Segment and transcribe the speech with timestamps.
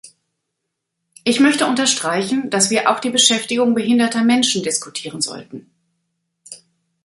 [1.25, 5.69] Ich möchte unterstreichen, dass wir auch die Beschäftigung behinderter Menschen diskutieren sollten.